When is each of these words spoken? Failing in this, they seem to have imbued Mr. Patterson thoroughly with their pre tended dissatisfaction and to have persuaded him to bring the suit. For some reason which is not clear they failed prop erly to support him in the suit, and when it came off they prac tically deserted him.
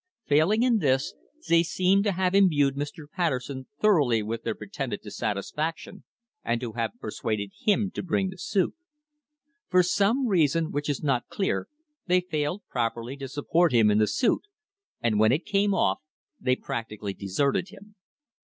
Failing 0.25 0.63
in 0.63 0.79
this, 0.79 1.13
they 1.47 1.61
seem 1.61 2.01
to 2.01 2.13
have 2.13 2.33
imbued 2.33 2.73
Mr. 2.73 3.05
Patterson 3.07 3.67
thoroughly 3.79 4.23
with 4.23 4.41
their 4.41 4.55
pre 4.55 4.67
tended 4.67 5.01
dissatisfaction 5.03 6.03
and 6.43 6.59
to 6.59 6.71
have 6.71 6.93
persuaded 6.99 7.51
him 7.63 7.91
to 7.91 8.01
bring 8.01 8.31
the 8.31 8.37
suit. 8.39 8.73
For 9.69 9.83
some 9.83 10.25
reason 10.25 10.71
which 10.71 10.89
is 10.89 11.03
not 11.03 11.27
clear 11.29 11.67
they 12.07 12.19
failed 12.21 12.63
prop 12.67 12.95
erly 12.95 13.19
to 13.19 13.27
support 13.27 13.71
him 13.73 13.91
in 13.91 13.99
the 13.99 14.07
suit, 14.07 14.41
and 15.01 15.19
when 15.19 15.31
it 15.31 15.45
came 15.45 15.71
off 15.75 15.99
they 16.39 16.55
prac 16.55 16.89
tically 16.89 17.15
deserted 17.15 17.69
him. 17.69 17.93